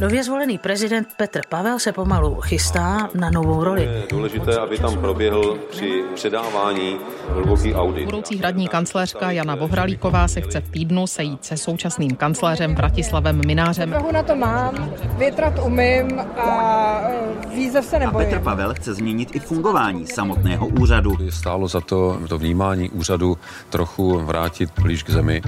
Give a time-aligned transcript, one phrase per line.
[0.00, 3.82] Nově zvolený prezident Petr Pavel se pomalu chystá na novou roli.
[3.82, 6.96] Je důležité, aby tam proběhl při předávání
[7.28, 8.04] hluboký audit.
[8.04, 13.90] Budoucí hradní kancléřka Jana Vohralíková se chce v týdnu sejít se současným kancléřem Bratislavem Minářem.
[13.90, 18.28] Prahu na to mám, větrat umím a e, výzev se A nebojím.
[18.28, 21.16] Petr Pavel chce změnit i fungování samotného úřadu.
[21.30, 23.38] Stálo za to to vnímání úřadu
[23.70, 25.42] trochu vrátit blíž k zemi.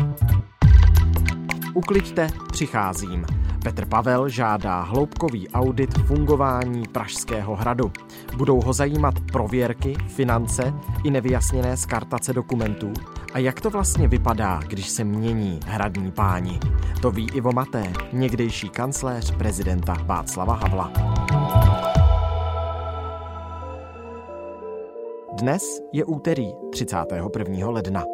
[1.74, 3.37] Ukliďte, přicházím.
[3.62, 7.92] Petr Pavel žádá hloubkový audit fungování Pražského hradu.
[8.36, 12.92] Budou ho zajímat prověrky, finance i nevyjasněné skartace dokumentů.
[13.32, 16.60] A jak to vlastně vypadá, když se mění hradní páni?
[17.02, 20.92] To ví Ivo Maté, někdejší kancléř prezidenta Václava Havla.
[25.40, 25.62] Dnes
[25.92, 27.68] je úterý 31.
[27.70, 28.04] ledna.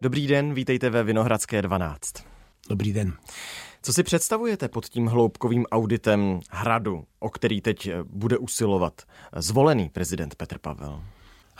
[0.00, 2.31] Dobrý den, vítejte ve Vinohradské 12.
[2.68, 3.12] Dobrý den.
[3.82, 9.02] Co si představujete pod tím hloubkovým auditem hradu, o který teď bude usilovat
[9.36, 11.02] zvolený prezident Petr Pavel?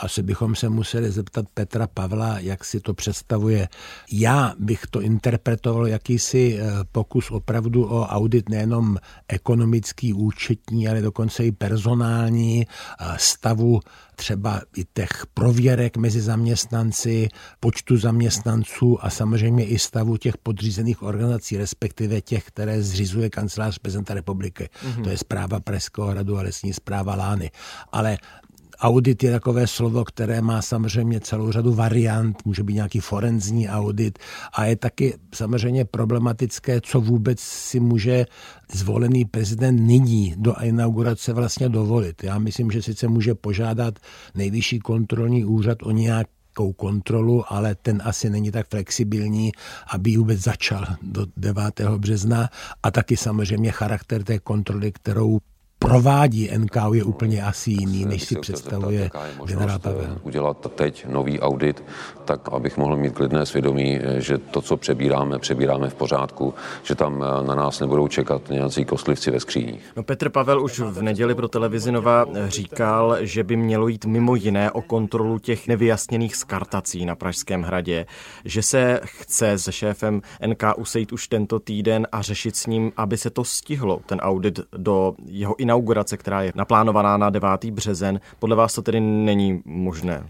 [0.03, 3.69] Asi bychom se museli zeptat Petra Pavla, jak si to představuje.
[4.13, 8.97] Já bych to interpretoval jakýsi eh, pokus opravdu o audit nejenom
[9.29, 13.81] ekonomický, účetní, ale dokonce i personální eh, stavu
[14.17, 17.29] třeba i těch prověrek mezi zaměstnanci,
[17.61, 24.15] počtu zaměstnanců a samozřejmě i stavu těch podřízených organizací, respektive těch, které zřizuje kancelář prezidenta
[24.15, 24.69] republiky.
[24.69, 25.03] Mm-hmm.
[25.03, 27.51] To je zpráva Pražského hradu a lesní zpráva Lány.
[27.93, 28.19] Ale
[28.83, 34.19] Audit je takové slovo, které má samozřejmě celou řadu variant, může být nějaký forenzní audit
[34.53, 38.27] a je taky samozřejmě problematické, co vůbec si může
[38.73, 42.25] zvolený prezident nyní do inaugurace vlastně dovolit.
[42.25, 43.99] Já myslím, že sice může požádat
[44.35, 46.27] nejvyšší kontrolní úřad o nějak
[46.59, 49.53] nějakou kontrolu, ale ten asi není tak flexibilní,
[49.87, 51.81] aby vůbec začal do 9.
[51.99, 52.49] března
[52.83, 55.39] a taky samozřejmě charakter té kontroly, kterou
[55.83, 59.11] provádí NKU je úplně asi jiný, než si představuje
[59.47, 60.19] generál Pavel.
[60.23, 61.85] Udělat teď nový audit,
[62.25, 67.25] tak abych mohl mít klidné svědomí, že to, co přebíráme, přebíráme v pořádku, že tam
[67.47, 69.93] na nás nebudou čekat nějací kostlivci ve skříních.
[69.97, 74.35] No Petr Pavel už v neděli pro televizi Nova říkal, že by mělo jít mimo
[74.35, 78.07] jiné o kontrolu těch nevyjasněných skartací na Pražském hradě,
[78.45, 83.17] že se chce se šéfem NKU sejít už tento týden a řešit s ním, aby
[83.17, 87.65] se to stihlo, ten audit do jeho inaugurace, která je naplánovaná na 9.
[87.65, 88.21] březen.
[88.39, 90.27] Podle vás to tedy není možné?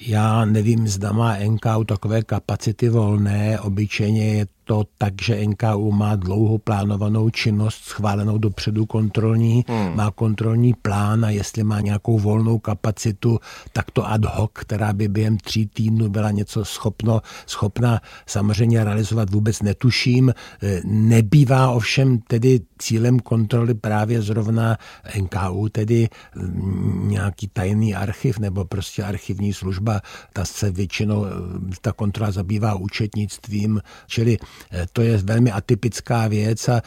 [0.00, 3.60] Já nevím, zda má NKU takové kapacity volné.
[3.60, 9.96] Obyčejně je to tak, že NKU má dlouho plánovanou činnost, schválenou dopředu kontrolní, hmm.
[9.96, 13.38] má kontrolní plán a jestli má nějakou volnou kapacitu,
[13.72, 19.30] tak to ad hoc, která by během tří týdnů byla něco schopno, schopna samozřejmě realizovat,
[19.30, 20.34] vůbec netuším.
[20.84, 24.76] Nebývá ovšem tedy cílem kontroly právě zrovna
[25.20, 26.08] NKU, tedy
[27.02, 30.00] nějaký tajný archiv nebo prostě archivní služba,
[30.32, 31.24] ta se většinou,
[31.80, 34.38] ta kontrola zabývá účetnictvím, čili
[34.92, 36.82] to je velmi atypická věc a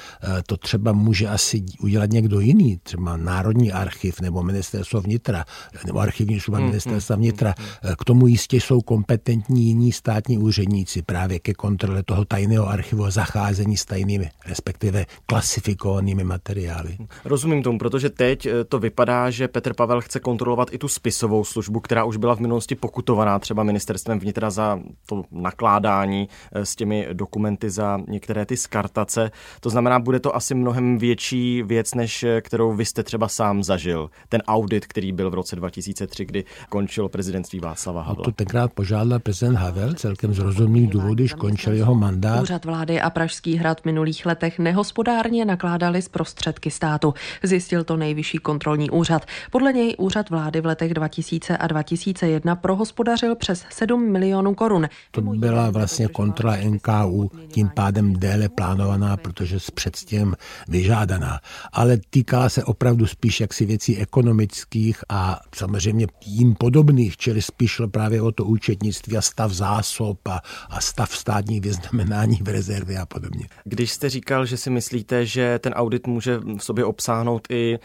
[0.48, 5.46] to třeba může asi udělat někdo jiný, třeba Národní archiv nebo Ministerstvo vnitra,
[5.86, 7.54] nebo archivní služba hmm, Ministerstva vnitra.
[8.00, 13.12] K tomu jistě jsou kompetentní jiní státní úředníci právě ke kontrole toho tajného archivu a
[13.12, 16.98] zacházení s tajnými, respektive klasifikovanými materiály.
[17.26, 21.80] Rozumím tomu, protože teď to vypadá, že Petr Pavel chce kontrolovat i tu spisovou službu,
[21.80, 27.59] která už byla v minulosti pokutovaná třeba ministerstvem vnitra za to nakládání s těmi dokumenty
[27.68, 29.32] za některé ty skartace.
[29.60, 34.10] To znamená, bude to asi mnohem větší věc, než kterou vy jste třeba sám zažil.
[34.30, 38.24] Ten audit, který byl v roce 2003, kdy končilo prezidentství Václava Havla.
[38.24, 42.42] To tenkrát požádal prezident Havel celkem z rozumných důvodů, když končil jeho mandát.
[42.42, 47.14] Úřad vlády a Pražský hrad v minulých letech nehospodárně nakládali z prostředky státu.
[47.44, 49.26] Zjistil to nejvyšší kontrolní úřad.
[49.52, 54.88] Podle něj úřad vlády v letech 2000 a 2001 prohospodařil přes 7 milionů korun.
[55.12, 60.36] To byla vlastně kontrola NKU tím pádem déle plánovaná, protože s předstěm
[60.68, 61.40] vyžádaná.
[61.72, 67.88] Ale týkala se opravdu spíš jaksi věcí ekonomických a samozřejmě jim podobných, čili spíš šlo
[67.88, 73.06] právě o to účetnictví a stav zásob a, a stav státních vyznamenání v rezervě a
[73.06, 73.48] podobně.
[73.64, 77.80] Když jste říkal, že si myslíte, že ten audit může v sobě obsáhnout i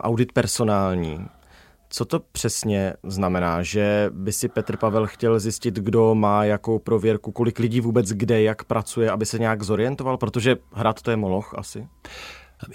[0.00, 1.18] audit personální,
[1.92, 3.62] co to přesně znamená?
[3.62, 8.42] Že by si Petr Pavel chtěl zjistit, kdo má jakou prověrku, kolik lidí vůbec kde,
[8.42, 10.16] jak pracuje, aby se nějak zorientoval?
[10.16, 11.88] Protože hrad to je moloch asi.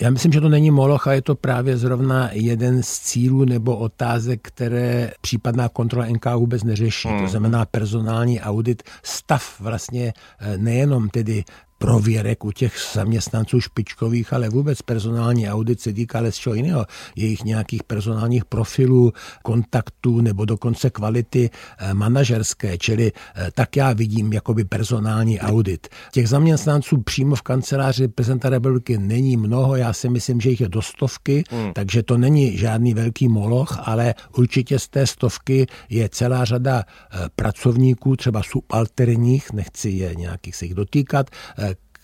[0.01, 3.77] Já myslím, že to není moloch a je to právě zrovna jeden z cílů nebo
[3.77, 7.07] otázek, které případná kontrola NK vůbec neřeší.
[7.07, 7.21] Hmm.
[7.21, 11.43] To znamená personální audit, stav vlastně eh, nejenom tedy
[11.77, 16.85] prověrek u těch zaměstnanců špičkových, ale vůbec personální audit se týká ale z čeho jiného.
[17.15, 19.13] Jejich nějakých personálních profilů,
[19.44, 25.88] kontaktů nebo dokonce kvality eh, manažerské, čili eh, tak já vidím jakoby personální audit.
[26.12, 30.69] Těch zaměstnanců přímo v kanceláři prezidenta republiky není mnoho, já si myslím, že jich je
[30.69, 31.73] do stovky, hmm.
[31.73, 37.18] takže to není žádný velký moloch, ale určitě z té stovky je celá řada eh,
[37.35, 41.30] pracovníků, třeba subalterních, nechci je nějakých se jich dotýkat,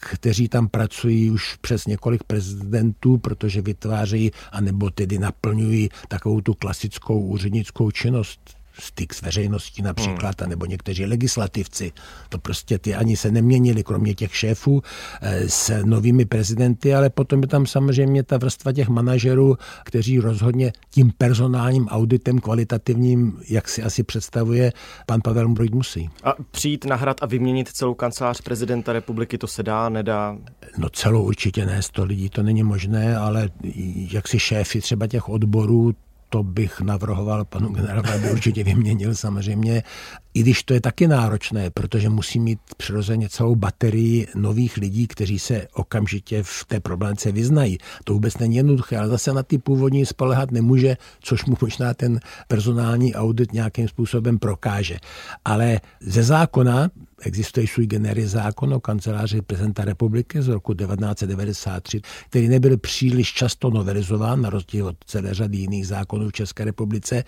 [0.04, 7.20] kteří tam pracují už přes několik prezidentů, protože vytvářejí anebo tedy naplňují takovou tu klasickou
[7.20, 10.50] úřednickou činnost styk s veřejností například, hmm.
[10.50, 11.92] nebo někteří legislativci.
[12.30, 14.82] To prostě ty ani se neměnili, kromě těch šéfů
[15.22, 20.74] eh, s novými prezidenty, ale potom je tam samozřejmě ta vrstva těch manažerů, kteří rozhodně
[20.90, 24.74] tím personálním auditem kvalitativním, jak si asi představuje,
[25.06, 26.10] pan Pavel Mbrojit musí.
[26.24, 30.38] A přijít na hrad a vyměnit celou kancelář prezidenta republiky, to se dá, nedá?
[30.78, 33.50] No celou určitě ne, sto lidí to není možné, ale
[34.12, 35.94] jak si šéfy třeba těch odborů,
[36.34, 39.84] to bych navrhoval panu generálovi, aby určitě vyměnil samozřejmě,
[40.34, 45.40] i když to je taky náročné, protože musí mít přirozeně celou baterii nových lidí, kteří
[45.40, 47.78] se okamžitě v té problémce vyznají.
[48.04, 52.20] To vůbec není jednoduché, ale zase na ty původní spolehat nemůže, což mu možná ten
[52.48, 54.98] personální audit nějakým způsobem prokáže.
[55.46, 56.90] Ale ze zákona
[57.22, 63.70] existuje sui generis zákon o kanceláři prezidenta republiky z roku 1993, který nebyl příliš často
[63.70, 67.24] novelizován, na rozdíl od celé řady jiných zákonů v České republice.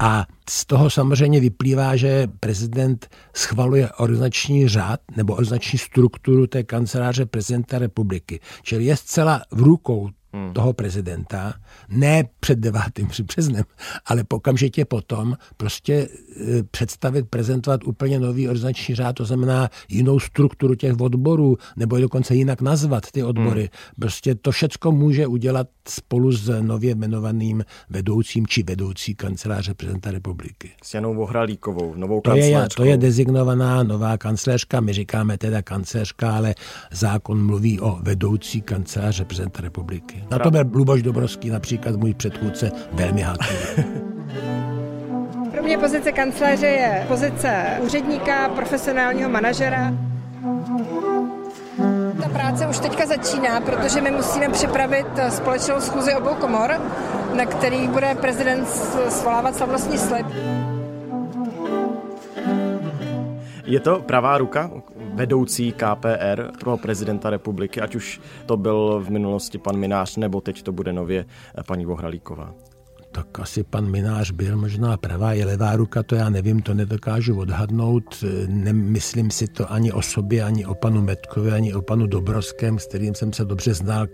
[0.00, 7.26] A z toho samozřejmě vyplývá, že prezident schvaluje organizační řád nebo organizační strukturu té kanceláře
[7.26, 8.40] prezidenta republiky.
[8.62, 10.52] Čili je zcela v rukou hmm.
[10.52, 11.54] toho prezidenta,
[11.88, 12.82] ne před 9.
[13.22, 13.64] březnem,
[14.06, 20.74] ale okamžitě potom prostě e, představit, prezentovat úplně nový organizační řád, to znamená jinou strukturu
[20.74, 23.60] těch odborů, nebo je dokonce jinak nazvat ty odbory.
[23.60, 23.68] Hmm.
[24.00, 30.72] Prostě to všecko může udělat spolu s nově jmenovaným vedoucím či vedoucí kanceláře prezidenta republiky.
[30.82, 36.36] S Janou Vohralíkovou, novou to je, to je dezignovaná nová kancléřka, my říkáme teda kancléřka,
[36.36, 36.54] ale
[36.92, 40.23] zákon mluví o vedoucí kanceláře prezidenta republiky.
[40.30, 43.84] Na to byl Luboš Dobrovský, například můj předchůdce, velmi háklivý.
[45.50, 49.94] Pro mě pozice kancléře je pozice úředníka, profesionálního manažera.
[52.22, 56.70] Ta práce už teďka začíná, protože my musíme připravit společnou schůzi obou komor,
[57.36, 58.68] na kterých bude prezident
[59.08, 60.26] svolávat slavnostní slib.
[63.66, 64.70] Je to pravá ruka
[65.14, 70.62] vedoucí KPR pro prezidenta republiky, ať už to byl v minulosti pan Minář, nebo teď
[70.62, 71.24] to bude nově
[71.66, 72.54] paní Vohralíková?
[73.14, 77.38] tak asi pan Minář byl možná pravá je levá ruka, to já nevím, to nedokážu
[77.38, 78.24] odhadnout.
[78.46, 82.86] Nemyslím si to ani o sobě, ani o panu Metkovi, ani o panu Dobrovském, s
[82.86, 84.06] kterým jsem se dobře znal,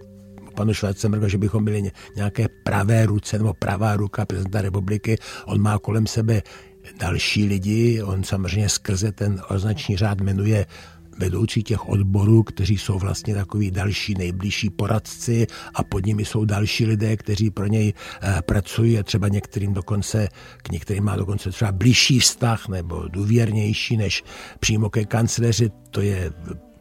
[0.55, 5.17] panu Schwarzenbergu, že bychom byli nějaké pravé ruce nebo pravá ruka prezidenta republiky.
[5.47, 6.43] On má kolem sebe
[6.99, 10.67] další lidi, on samozřejmě skrze ten označní řád jmenuje
[11.19, 16.87] vedoucí těch odborů, kteří jsou vlastně takový další nejbližší poradci a pod nimi jsou další
[16.87, 17.93] lidé, kteří pro něj
[18.23, 23.97] eh, pracují a třeba některým dokonce, k některým má dokonce třeba blížší vztah nebo důvěrnější
[23.97, 24.25] než
[24.61, 26.33] přímo ke kancléři, to je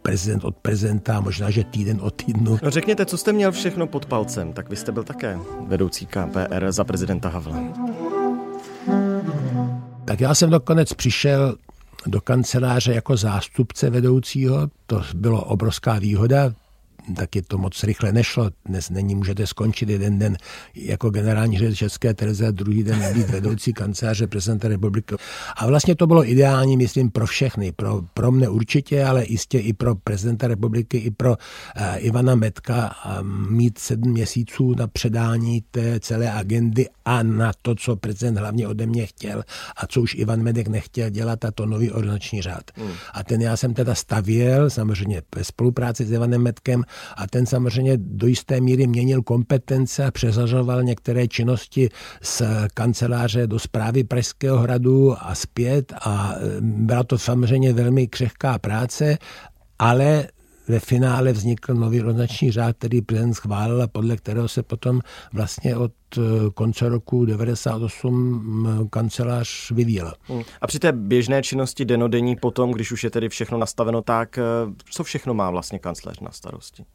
[0.01, 2.59] prezident od prezidenta, možná, že týden od týdnu.
[2.63, 6.71] No řekněte, co jste měl všechno pod palcem, tak vy jste byl také vedoucí KPR
[6.71, 7.88] za prezidenta Havla.
[10.09, 11.55] Tak já jsem nakonec přišel
[12.05, 16.53] do kanceláře jako zástupce vedoucího, to bylo obrovská výhoda,
[17.15, 18.49] taky to moc rychle nešlo.
[18.65, 20.37] Dnes není, můžete skončit jeden den
[20.75, 25.15] jako generální ředitel České televize a druhý den být vedoucí kanceláře prezidenta republiky.
[25.57, 27.71] A vlastně to bylo ideální, myslím, pro všechny.
[27.71, 31.35] Pro, pro mne určitě, ale jistě i pro prezidenta republiky, i pro uh,
[31.97, 37.95] Ivana Metka uh, mít sedm měsíců na předání té celé agendy a na to, co
[37.95, 39.43] prezident hlavně ode mě chtěl
[39.77, 42.63] a co už Ivan Medek nechtěl dělat, a to nový organizační řád.
[42.75, 42.91] Hmm.
[43.13, 46.83] A ten já jsem teda stavěl, samozřejmě ve spolupráci s Ivanem Metkem
[47.17, 51.89] a ten samozřejmě do jisté míry měnil kompetence a přezařoval některé činnosti
[52.21, 52.41] z
[52.73, 55.93] kanceláře do zprávy Pražského hradu a zpět.
[56.01, 59.17] A e, byla to samozřejmě velmi křehká práce,
[59.79, 60.27] ale
[60.69, 65.01] ve finále vznikl nový roznační řád, který prezident schválil a podle kterého se potom
[65.33, 66.21] vlastně od e,
[66.53, 70.13] konce roku 98 kancelář vyvíjel.
[70.23, 70.41] Hmm.
[70.61, 74.41] A při té běžné činnosti denodenní potom, když už je tedy všechno nastaveno, tak e,
[74.91, 76.85] co všechno má vlastně kancléř na starosti?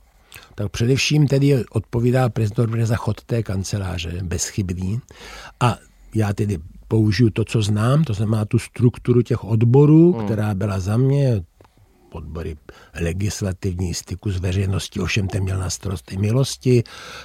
[0.55, 5.01] Tak především tedy odpovídá prezident za chod té kanceláře, bezchybný.
[5.61, 5.77] A
[6.15, 10.25] já tedy použiju to, co znám, to znamená tu strukturu těch odborů, hmm.
[10.25, 11.43] která byla za mě,
[12.15, 12.57] odbory
[13.01, 16.83] legislativní styku s veřejností, ovšem ten měl na starosti milosti,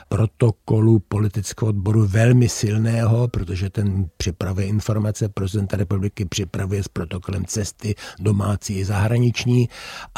[0.09, 7.95] protokolu politického odboru velmi silného, protože ten připravuje informace, prezidenta republiky připravuje s protokolem cesty
[8.19, 9.69] domácí i zahraniční.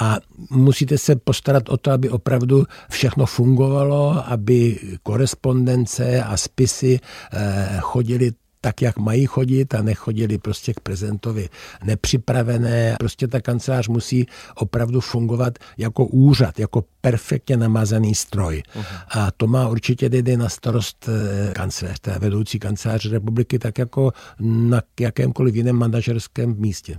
[0.01, 0.17] A
[0.49, 6.99] musíte se postarat o to, aby opravdu všechno fungovalo, aby korespondence a spisy
[7.33, 11.49] eh, chodily tak, jak mají chodit a nechodili prostě k prezentovi
[11.83, 12.95] nepřipravené.
[12.99, 18.63] Prostě ta kancelář musí opravdu fungovat jako úřad, jako perfektně namazaný stroj.
[18.75, 18.85] Uh-huh.
[19.09, 24.13] A to má určitě jde na starost eh, kancelář, té vedoucí kanceláře republiky, tak jako
[24.39, 26.97] na jakémkoliv jiném manažerském místě.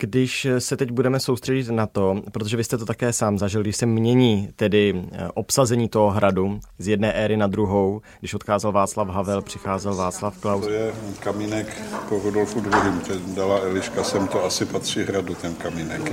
[0.00, 3.76] Když se teď budeme soustředit na to, protože vy jste to také sám zažil, když
[3.76, 9.08] se mění tedy eh, obsazení toho hradu z jedné éry na druhou, když odcházel Václav
[9.08, 10.64] Havel, přicházel Václav Klaus.
[10.64, 13.00] To je kamínek po Rudolfu II.
[13.06, 16.12] Teď dala Eliška sem, to asi patří hradu, ten kamínek.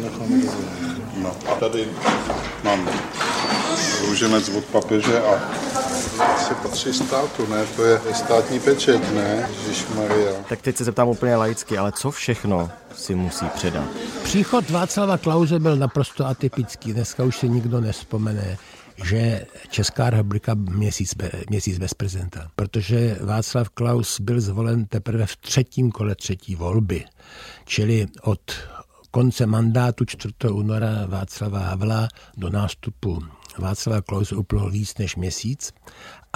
[1.22, 1.88] No a tady
[2.64, 2.90] mám
[4.08, 5.42] růženec od papeže a
[6.48, 7.66] asi patří státu, ne?
[7.76, 9.50] To je státní pečeť, ne?
[9.96, 10.32] Maria.
[10.50, 13.84] Tak teď se zeptám úplně laicky, ale co všechno si musí předat?
[14.24, 16.94] Příchod Václava Klauze byl naprosto atypický.
[16.94, 18.58] Dneska už si nikdo nespomene
[19.04, 21.16] že Česká republika měsíc,
[21.50, 27.06] měsíc bez prezidenta, protože Václav Klaus byl zvolen teprve v třetím kole třetí volby,
[27.66, 28.52] čili od
[29.12, 30.34] konce mandátu 4.
[30.52, 33.24] února Václava Havla do nástupu
[33.58, 35.74] Václava Klause uplyl víc než měsíc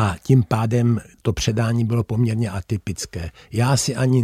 [0.01, 3.29] a tím pádem to předání bylo poměrně atypické.
[3.51, 4.23] Já si ani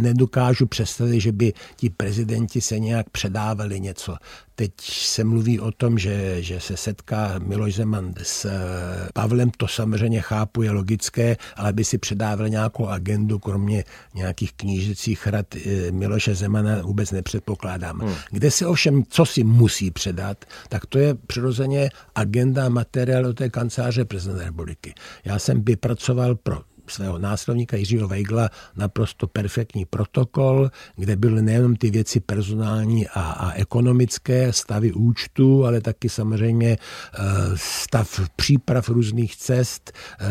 [0.00, 4.16] nedokážu představit, že by ti prezidenti se nějak předávali něco.
[4.54, 9.68] Teď se mluví o tom, že, že se setká Miloš Zeman s eh, Pavlem, to
[9.68, 13.84] samozřejmě chápu, je logické, ale by si předával nějakou agendu, kromě
[14.14, 17.98] nějakých knížecích rad eh, Miloše Zemana vůbec nepředpokládám.
[17.98, 18.14] Hmm.
[18.30, 23.50] Kde si ovšem, co si musí předat, tak to je přirozeně agenda a materiál té
[23.50, 24.94] kanceláře prezidenta republiky.
[25.24, 31.90] Já jsem vypracoval pro svého následníka Jiřího Weigla naprosto perfektní protokol, kde byly nejenom ty
[31.90, 37.18] věci personální a, a ekonomické, stavy účtu, ale taky samozřejmě eh,
[37.56, 40.26] stav příprav různých cest, eh,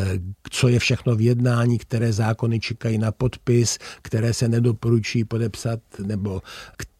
[0.49, 6.41] co je všechno v jednání, které zákony čekají na podpis, které se nedoporučí podepsat, nebo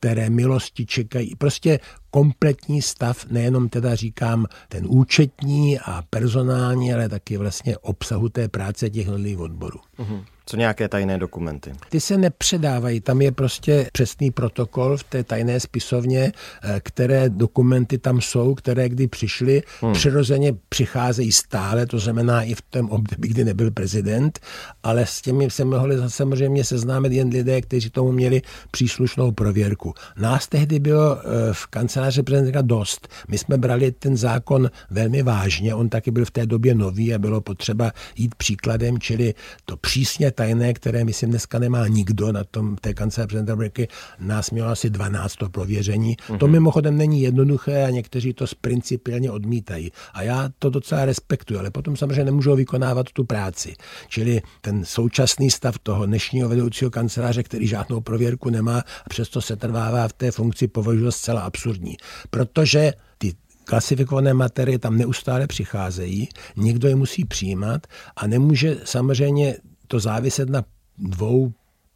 [0.08, 1.36] které milosti čekají.
[1.36, 1.80] Prostě
[2.12, 8.90] kompletní stav, nejenom teda říkám ten účetní a personální, ale taky vlastně obsahu té práce
[8.90, 9.10] těch
[9.40, 9.80] odborů.
[10.00, 10.24] Mm-hmm.
[10.50, 11.74] Co nějaké tajné dokumenty?
[11.90, 16.32] Ty se nepředávají, tam je prostě přesný protokol v té tajné spisovně,
[16.64, 19.94] eh, které dokumenty tam jsou, které kdy přišly, hmm.
[19.94, 24.40] přirozeně přicházejí stále, to znamená i v tom období, kdy nebyl prezident,
[24.84, 29.94] ale s těmi se mohli samozřejmě seznámit jen lidé, kteří tomu měli příslušnou prověrku.
[30.18, 31.24] Nás tehdy bylo eh,
[31.54, 33.08] v kanceláři prezidenta dost.
[33.28, 37.20] My jsme brali ten zákon velmi vážně, on taky byl v té době nový a
[37.20, 39.34] bylo potřeba jít příkladem, čili
[39.66, 43.88] to přísně tajné, které myslím dneska nemá nikdo na tom té kanceláři prezidenta republiky.
[44.20, 46.16] Nás mělo asi 12 to prověření.
[46.16, 46.38] Mm-hmm.
[46.38, 46.52] To mhm.
[46.52, 49.92] mimochodem není jednoduché a někteří to principiálně odmítají.
[50.14, 53.76] A já to docela respektuji, ale potom samozřejmě nemůžou vykonávat tu práci.
[54.08, 59.56] Čili ten současný stav toho dnešního vedoucího kanceláře, který žádnou prověrku nemá a přesto se
[59.56, 61.98] trvává v té funkci, považuji zcela absurdní.
[62.30, 69.56] Protože ty klasifikované materie tam neustále přicházejí, někdo je musí přijímat a nemůže samozřejmě
[69.88, 70.64] to záviset na
[70.98, 71.54] dvou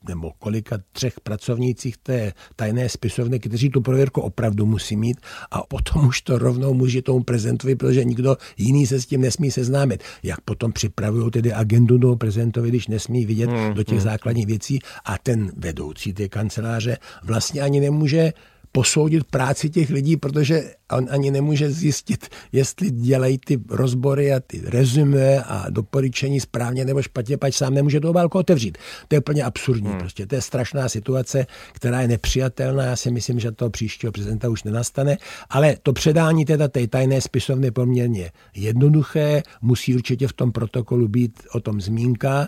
[0.07, 5.17] nebo kolika třech pracovnících té tajné spisovny, kteří tu prověrku opravdu musí mít
[5.51, 9.51] a potom už to rovnou může tomu prezentovi, protože nikdo jiný se s tím nesmí
[9.51, 10.03] seznámit.
[10.23, 14.03] Jak potom připravují tedy agendu do prezentovi, když nesmí vidět hmm, do těch hmm.
[14.03, 18.33] základních věcí a ten vedoucí té kanceláře vlastně ani nemůže
[18.71, 24.61] posoudit práci těch lidí, protože on ani nemůže zjistit, jestli dělají ty rozbory a ty
[24.65, 28.77] rezume a doporučení správně nebo špatně, pač sám nemůže tu obálku otevřít.
[29.07, 29.89] To je plně absurdní.
[29.89, 29.99] Hmm.
[29.99, 32.83] Prostě to je strašná situace, která je nepřijatelná.
[32.83, 35.17] Já si myslím, že to příštího prezidenta už nenastane,
[35.49, 39.43] ale to předání teda té tajné spisovny je poměrně jednoduché.
[39.61, 42.47] Musí určitě v tom protokolu být o tom zmínka,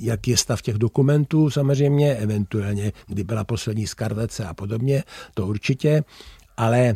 [0.00, 6.02] jak je stav těch dokumentů samozřejmě, eventuálně, kdy byla poslední skartace a podobně, to určitě,
[6.56, 6.94] ale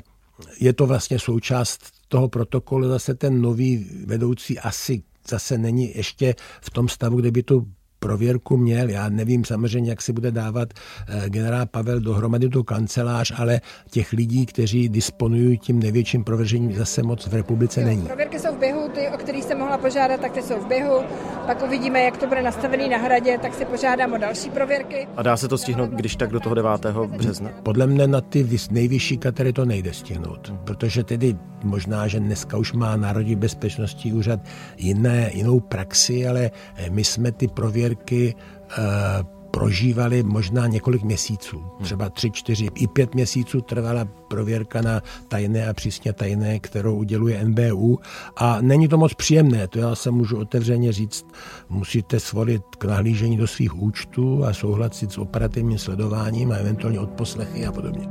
[0.60, 2.88] je to vlastně součást toho protokolu.
[2.88, 7.66] Zase ten nový vedoucí asi zase není ještě v tom stavu, kde by tu
[7.98, 8.88] prověrku měl.
[8.90, 10.68] Já nevím samozřejmě, jak si bude dávat
[11.08, 17.02] eh, generál Pavel dohromady tu kancelář, ale těch lidí, kteří disponují tím největším prověřením, zase
[17.02, 18.02] moc v republice není.
[18.02, 21.00] Prověrky jsou v běhu, ty, o kterých jsem mohla požádat, tak ty jsou v běhu.
[21.46, 25.08] Pak uvidíme, jak to bude nastavený na hradě, tak si požádám o další prověrky.
[25.16, 26.70] A dá se to stihnout, když tak do toho 9.
[27.06, 27.50] března?
[27.62, 32.72] Podle mne na ty nejvyšší katery to nejde stihnout, protože tedy možná, že dneska už
[32.72, 34.40] má Národní bezpečnostní úřad
[34.76, 36.50] jiné, jinou praxi, ale
[36.90, 43.60] my jsme ty prověrky uh, prožívali možná několik měsíců, třeba tři, čtyři, i pět měsíců
[43.60, 47.98] trvala prověrka na tajné a přísně tajné, kterou uděluje NBU
[48.36, 51.26] a není to moc příjemné, to já se můžu otevřeně říct,
[51.68, 57.66] musíte svolit k nahlížení do svých účtů a souhlasit s operativním sledováním a eventuálně odposlechy
[57.66, 58.08] a podobně.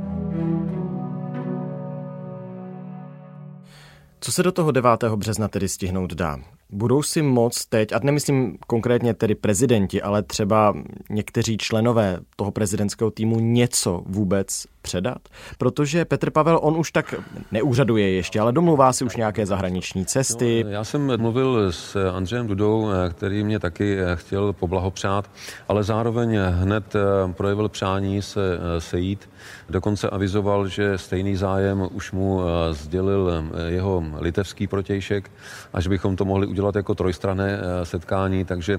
[4.20, 5.04] Co se do toho 9.
[5.16, 6.38] března tedy stihnout dá?
[6.72, 10.74] Budou si moc teď, a nemyslím konkrétně tedy prezidenti, ale třeba
[11.10, 15.18] někteří členové toho prezidentského týmu něco vůbec předat?
[15.58, 17.14] Protože Petr Pavel, on už tak
[17.52, 20.64] neúřaduje ještě, ale domluvá si už nějaké zahraniční cesty.
[20.64, 25.30] No, já jsem mluvil s Andřejem Dudou, který mě taky chtěl poblahopřát,
[25.68, 26.94] ale zároveň hned
[27.32, 28.40] projevil přání se
[28.78, 29.30] sejít.
[29.70, 35.30] Dokonce avizoval, že stejný zájem už mu sdělil jeho litevský protějšek
[35.72, 38.78] a že bychom to mohli udělat jako trojstrané setkání, takže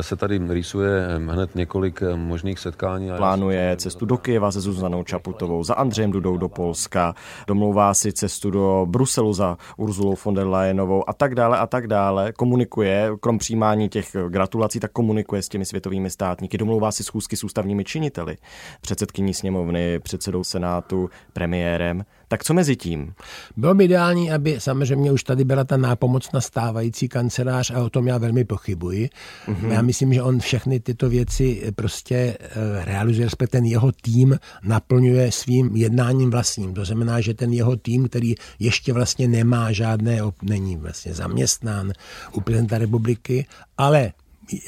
[0.00, 3.10] se tady rýsuje hned několik možných setkání.
[3.16, 7.14] Plánuje cestu do Kyjeva se Zuzanou Čaputovou za Andřejem Dudou do Polska,
[7.46, 11.86] domlouvá si cestu do Bruselu za Urzulou von der Leyenovou a tak dále a tak
[11.86, 12.32] dále.
[12.32, 17.44] Komunikuje, krom přijímání těch gratulací, tak komunikuje s těmi světovými státníky, domlouvá si schůzky s
[17.44, 18.36] ústavními činiteli,
[18.80, 22.04] předsedkyní sněmovny, předsedou senátu, premiérem.
[22.32, 23.14] Tak co mezi tím?
[23.56, 28.06] Bylo by ideální, aby samozřejmě už tady byla ta nápomocna stávající kancelář a o tom
[28.06, 29.10] já velmi pochybuji.
[29.46, 29.72] Mm-hmm.
[29.72, 35.32] Já myslím, že on všechny tyto věci prostě eh, realizuje, respektive ten jeho tým naplňuje
[35.32, 36.74] svým jednáním vlastním.
[36.74, 41.92] To znamená, že ten jeho tým, který ještě vlastně nemá žádné, není vlastně zaměstnán
[42.32, 43.46] u prezidenta republiky,
[43.78, 44.12] ale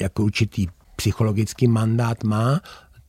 [0.01, 2.61] jako určitý psychologický mandát má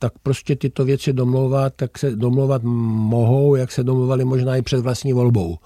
[0.05, 4.79] tak prostě tyto věci domlouvat, tak se domlouvat mohou, jak se domluvali možná i před
[4.79, 5.57] vlastní volbou.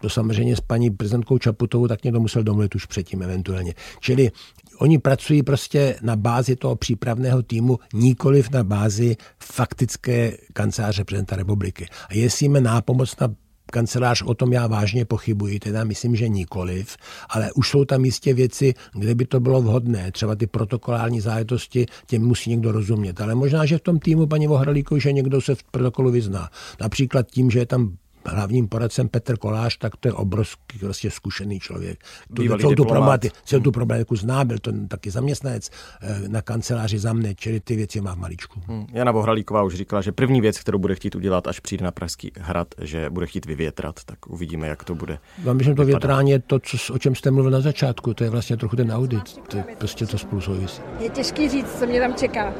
[0.00, 3.74] To samozřejmě s paní prezidentkou Čaputovou tak někdo musel domluvit už předtím eventuálně.
[4.00, 4.30] Čili
[4.78, 11.86] oni pracují prostě na bázi toho přípravného týmu, nikoliv na bázi faktické kanceláře prezidenta republiky.
[12.08, 13.28] A jestli jíme nápomoc na
[13.72, 16.96] kancelář, o tom já vážně pochybuji, teda myslím, že nikoliv,
[17.28, 21.86] ale už jsou tam jistě věci, kde by to bylo vhodné, třeba ty protokolální záležitosti,
[22.06, 25.54] těm musí někdo rozumět, ale možná, že v tom týmu paní Vohralíku, že někdo se
[25.54, 26.50] v protokolu vyzná.
[26.80, 27.96] Například tím, že je tam
[28.28, 32.04] hlavním poradcem Petr Kolář, tak to je obrovský prostě zkušený člověk.
[32.34, 35.70] Tu, celou, tu problemati, celou tu problematiku zná, byl to taky zaměstnanec
[36.02, 38.60] eh, na kanceláři za mne, čili ty věci má v maličku.
[38.66, 38.86] Hmm.
[38.92, 42.32] Jana Bohralíková už říkala, že první věc, kterou bude chtít udělat, až přijde na Pražský
[42.38, 45.18] hrad, že bude chtít vyvětrat, tak uvidíme, jak to bude.
[45.44, 48.30] Já myslím, to větrání je to, co, o čem jste mluvil na začátku, to je
[48.30, 50.82] vlastně trochu ten audit, to je prostě to spolu souvisí.
[51.00, 52.54] Je těžký říct, co mě tam čeká.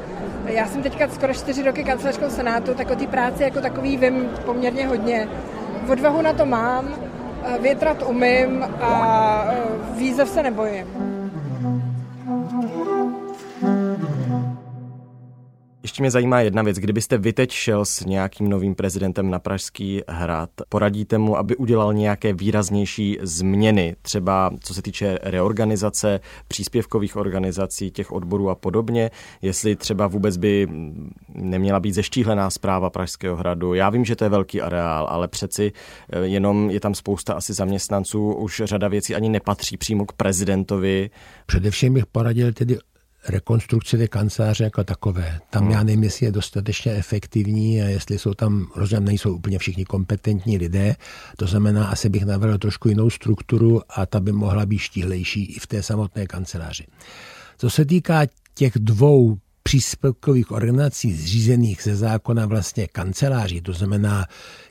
[0.45, 4.29] Já jsem teďka skoro čtyři roky kancelářkou Senátu, tak o té práci jako takový vím
[4.45, 5.27] poměrně hodně
[5.89, 6.89] odvahu na to mám,
[7.61, 9.43] větrat umím a
[9.97, 11.16] výzev se nebojím.
[15.87, 16.77] Ještě mě zajímá jedna věc.
[16.77, 21.93] Kdybyste vy teď šel s nějakým novým prezidentem na Pražský hrad, poradíte mu, aby udělal
[21.93, 29.75] nějaké výraznější změny, třeba co se týče reorganizace příspěvkových organizací, těch odborů a podobně, jestli
[29.75, 30.67] třeba vůbec by
[31.29, 33.73] neměla být zeštíhlená zpráva Pražského hradu.
[33.73, 35.71] Já vím, že to je velký areál, ale přeci
[36.11, 41.09] eh, jenom je tam spousta asi zaměstnanců, už řada věcí ani nepatří přímo k prezidentovi.
[41.45, 42.77] Především bych poradil tedy
[43.27, 45.39] rekonstrukci té kanceláře jako takové.
[45.49, 45.71] Tam hmm.
[45.71, 50.57] já nevím, jestli je dostatečně efektivní a jestli jsou tam, rozumím, nejsou úplně všichni kompetentní
[50.57, 50.95] lidé.
[51.37, 55.59] To znamená, asi bych navrhl trošku jinou strukturu a ta by mohla být štíhlejší i
[55.59, 56.85] v té samotné kanceláři.
[57.57, 58.21] Co se týká
[58.53, 64.25] těch dvou příspěvkových organizací zřízených ze zákona vlastně kanceláří, to znamená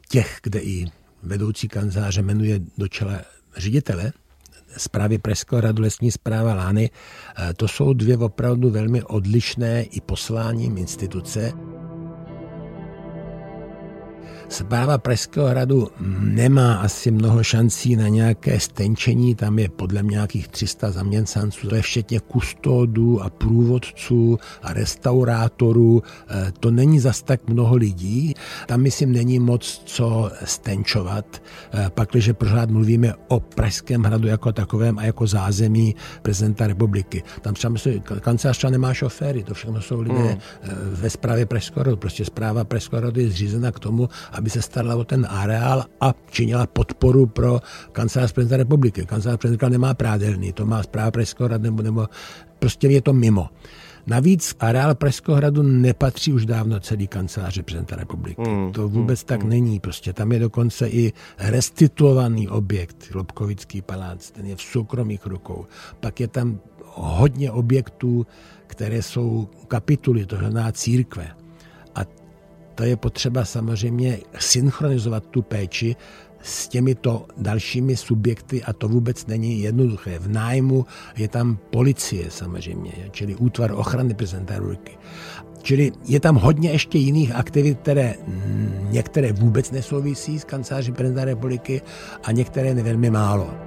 [0.08, 0.86] těch, kde i
[1.22, 3.20] vedoucí kanceláře jmenuje do čela
[3.56, 4.12] ředitele,
[4.76, 10.78] zprávy Pražského radu lesní zpráva Lány, eh, to jsou dvě opravdu velmi odlišné i posláním
[10.78, 11.52] instituce.
[14.48, 15.88] Zpráva Pražského hradu
[16.20, 21.74] nemá asi mnoho šancí na nějaké stenčení, tam je podle mě nějakých 300 zaměstnanců, to
[21.74, 28.34] je včetně kustodů a průvodců a restaurátorů, eh, to není zas tak mnoho lidí,
[28.66, 34.98] tam myslím není moc co stenčovat, eh, pakliže pořád mluvíme o Pražském hradu jako takovém
[34.98, 37.22] a jako zázemí prezidenta republiky.
[37.40, 40.38] Tam třeba myslím, kancelář nemá šoféry, to všechno jsou lidé hmm.
[40.62, 44.62] Eh, ve správě Pražského hradu, prostě zpráva Pražského hradu je zřízena k tomu, aby se
[44.62, 47.60] starala o ten areál a činila podporu pro
[47.92, 49.06] kancelář prezidenta republiky.
[49.06, 52.06] Kancelář prezidenta nemá prádelný, to má zpráva Pražského hradu nebo, nebo
[52.58, 53.48] prostě je to mimo.
[54.06, 58.42] Navíc areál Pražského hradu nepatří už dávno celý kanceláři prezidenta republiky.
[58.46, 59.50] Hmm, to vůbec hmm, tak hmm.
[59.50, 59.80] není.
[59.80, 65.66] Prostě tam je dokonce i restituovaný objekt, Lobkovický palác, ten je v soukromých rukou.
[66.00, 66.60] Pak je tam
[66.94, 68.26] hodně objektů,
[68.66, 71.45] které jsou kapituly, to znamená církve.
[72.76, 75.96] To je potřeba samozřejmě synchronizovat tu péči
[76.42, 80.18] s těmito dalšími subjekty a to vůbec není jednoduché.
[80.18, 80.86] V nájmu
[81.16, 84.98] je tam policie samozřejmě, čili útvar ochrany prezidenta republiky.
[85.62, 88.14] Čili je tam hodně ještě jiných aktivit, které
[88.90, 91.82] některé vůbec nesouvisí s kanceláří prezidenta republiky
[92.22, 93.65] a některé velmi málo.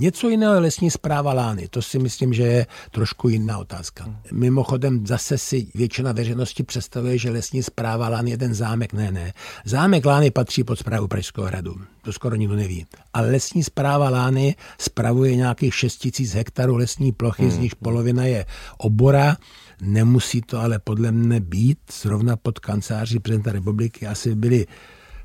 [0.00, 4.14] Něco jiného je lesní zpráva Lány, to si myslím, že je trošku jiná otázka.
[4.32, 8.92] Mimochodem zase si většina veřejnosti představuje, že lesní zpráva Lány je ten zámek.
[8.92, 9.32] Ne, ne.
[9.64, 11.74] Zámek Lány patří pod zprávu Pražského hradu.
[12.02, 12.86] To skoro nikdo neví.
[13.12, 17.50] Ale lesní zpráva Lány spravuje nějakých 6 000 hektarů lesní plochy, hmm.
[17.50, 18.46] z nich polovina je
[18.78, 19.36] obora.
[19.82, 24.06] Nemusí to ale podle mne být zrovna pod kanceláří prezidenta republiky.
[24.06, 24.66] Asi byli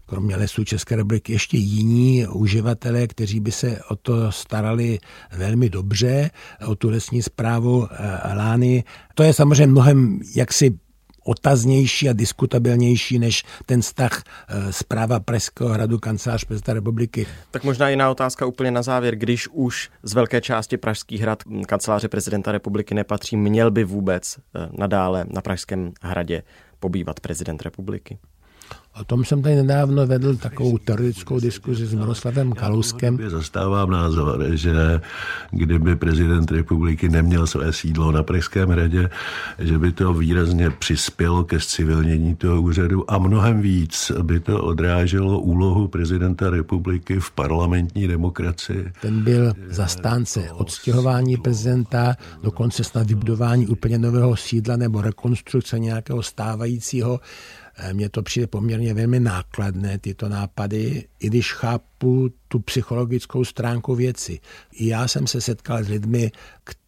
[0.06, 5.00] kromě lesů České republiky ještě jiní uživatelé, kteří by se o to starali
[5.38, 6.32] velmi dobře,
[6.68, 8.84] o tu lesní zprávu eh, Lány.
[9.16, 10.80] To je samozřejmě mnohem jaksi
[11.26, 17.28] otaznější a diskutabilnější než ten vztah eh, zpráva Pražského hradu kancelář prezidenta republiky.
[17.52, 19.16] Tak možná jiná otázka úplně na závěr.
[19.16, 24.70] Když už z velké části Pražský hrad kanceláře prezidenta republiky nepatří, měl by vůbec eh,
[24.78, 26.44] nadále na Pražském hradě
[26.80, 28.18] pobývat prezident republiky?
[29.02, 33.20] O tom jsem tady nedávno vedl takovou teoretickou diskuzi s Miroslavem Kalouskem.
[33.20, 35.02] Já zastávám názor, že
[35.52, 39.10] kdyby prezident republiky neměl své sídlo na Pražském hradě,
[39.60, 45.40] že by to výrazně přispělo ke civilnění toho úřadu a mnohem víc by to odráželo
[45.40, 48.92] úlohu prezidenta republiky v parlamentní demokracii.
[49.02, 57.20] Ten byl zastánce odstěhování prezidenta, dokonce snad vybudování úplně nového sídla nebo rekonstrukce nějakého stávajícího
[57.94, 64.40] mně to přijde poměrně velmi nákladné, tyto nápady, i když chápu tu psychologickou stránku věci.
[64.72, 66.32] I já jsem se setkal s lidmi,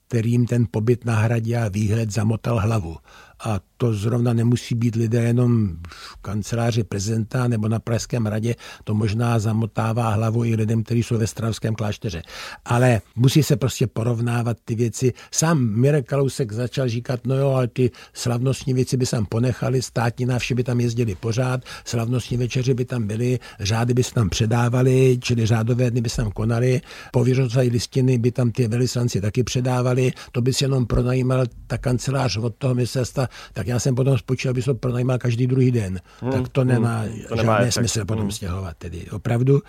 [0.08, 2.98] kterým ten pobyt na hradě a výhled zamotal hlavu.
[3.40, 8.94] A to zrovna nemusí být lidé jenom v kanceláři prezidenta nebo na Pražském radě, to
[8.94, 12.22] možná zamotává hlavu i lidem, kteří jsou ve Stravském klášteře.
[12.66, 15.14] Ale musí se prostě porovnávat ty věci.
[15.32, 20.26] Sám Mirek Kalousek začal říkat, no jo, ale ty slavnostní věci by tam ponechali, státní
[20.26, 25.18] návštěvy by tam jezdili pořád, slavnostní večeři by tam byly, řády by se tam předávali,
[25.22, 30.12] čili řádové dny by se tam konaly, pověřovací listiny by tam ty velislanci taky předávali,
[30.32, 34.18] to by si jenom pronajímal ta kancelář od toho ministerstva, tak tak já jsem potom
[34.18, 36.00] spočítal, aby se to pronajímal každý druhý den.
[36.22, 38.32] Hmm, tak to nemá hmm, to nemá žádný smysl potom hmm.
[38.32, 39.62] stěhovat tedy opravdu.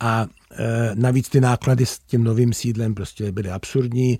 [0.00, 0.26] A
[0.94, 4.12] navíc ty náklady s tím novým sídlem prostě byly absurdní.
[4.12, 4.18] E,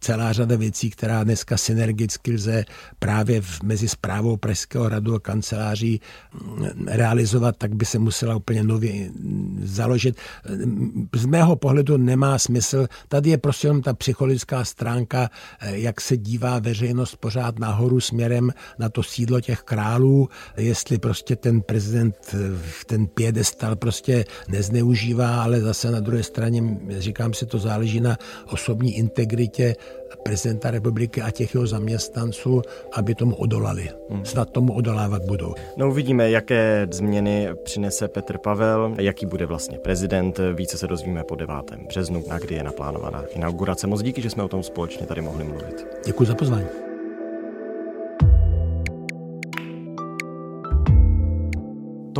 [0.00, 2.64] celá řada věcí, která dneska synergicky lze
[2.98, 6.00] právě mezi zprávou Pražského hradu a kanceláří
[6.32, 9.10] mm, realizovat, tak by se musela úplně nově
[9.62, 10.20] založit.
[11.16, 12.86] Z mého pohledu nemá smysl.
[13.08, 15.30] Tady je prostě jenom ta psychologická stránka,
[15.62, 21.60] jak se dívá veřejnost pořád nahoru směrem na to sídlo těch králů, jestli prostě ten
[21.60, 22.14] prezident
[22.86, 26.62] ten piedestal prostě nezneužívá, ale zase na druhé straně,
[26.98, 28.18] říkám si, to záleží na
[28.52, 29.74] osobní integritě
[30.22, 32.62] prezidenta republiky a těch jeho zaměstnanců,
[32.92, 33.90] aby tomu odolali.
[34.10, 34.24] Hmm.
[34.24, 35.54] Snad tomu odolávat budou.
[35.76, 40.40] No uvidíme, jaké změny přinese Petr Pavel, jaký bude vlastně prezident.
[40.54, 41.54] Více se dozvíme po 9.
[41.88, 43.86] březnu, a kdy je naplánovaná inaugurace.
[43.86, 45.86] Moc díky, že jsme o tom společně tady mohli mluvit.
[46.06, 46.93] Děkuji za pozvání.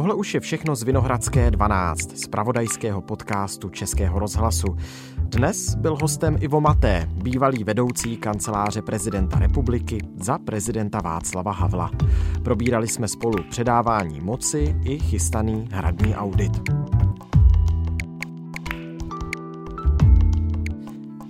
[0.05, 4.77] Tohle už je všechno z Vinohradské 12, z pravodajského podcastu Českého rozhlasu.
[5.19, 11.91] Dnes byl hostem Ivo Maté, bývalý vedoucí kanceláře prezidenta republiky za prezidenta Václava Havla.
[12.43, 16.53] Probírali jsme spolu předávání moci i chystaný hradní audit.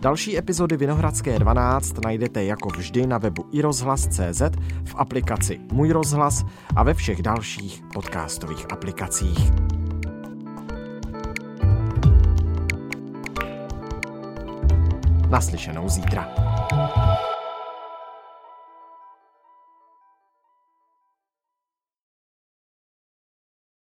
[0.04, 4.42] Další epizody Vinohradské 12 najdete jako vždy na webu iRozhlas.cz,
[4.84, 6.44] v aplikaci Můj rozhlas
[6.76, 9.52] a ve všech dalších podcastových aplikacích.
[15.30, 16.28] Naslyšenou zítra.